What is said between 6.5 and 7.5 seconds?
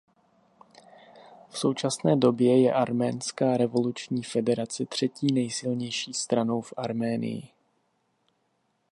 v Arménii.